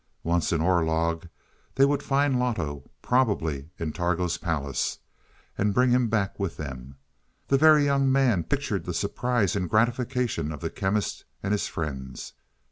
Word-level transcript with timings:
Once 0.23 0.51
in 0.51 0.61
Orlog 0.61 1.27
they 1.75 1.85
would 1.85 2.01
find 2.01 2.39
Loto 2.39 2.89
probably 3.03 3.69
in 3.77 3.93
Targo's 3.93 4.35
palace 4.39 4.97
and 5.59 5.75
bring 5.75 5.91
him 5.91 6.07
back 6.09 6.39
with 6.39 6.57
them. 6.57 6.97
The 7.49 7.59
Very 7.59 7.85
Young 7.85 8.11
Man 8.11 8.43
pictured 8.43 8.85
the 8.85 8.95
surprise 8.95 9.55
and 9.55 9.69
gratification 9.69 10.51
of 10.51 10.59
the 10.61 10.71
Chemist 10.71 11.25
and 11.43 11.51
his 11.51 11.67
friends. 11.67 12.33